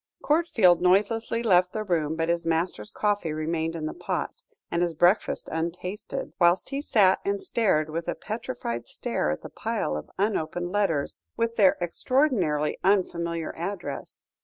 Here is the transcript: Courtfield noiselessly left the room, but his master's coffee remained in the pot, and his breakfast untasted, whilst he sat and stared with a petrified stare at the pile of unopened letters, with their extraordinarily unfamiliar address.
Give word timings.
Courtfield 0.23 0.81
noiselessly 0.81 1.43
left 1.43 1.73
the 1.73 1.83
room, 1.83 2.15
but 2.15 2.27
his 2.27 2.43
master's 2.43 2.91
coffee 2.91 3.31
remained 3.31 3.75
in 3.75 3.85
the 3.85 3.93
pot, 3.93 4.43
and 4.71 4.81
his 4.81 4.95
breakfast 4.95 5.47
untasted, 5.51 6.33
whilst 6.39 6.69
he 6.69 6.81
sat 6.81 7.19
and 7.23 7.39
stared 7.39 7.87
with 7.87 8.07
a 8.07 8.15
petrified 8.15 8.87
stare 8.87 9.29
at 9.29 9.43
the 9.43 9.49
pile 9.49 9.95
of 9.95 10.09
unopened 10.17 10.71
letters, 10.71 11.21
with 11.37 11.55
their 11.55 11.77
extraordinarily 11.79 12.79
unfamiliar 12.83 13.53
address. 13.55 14.27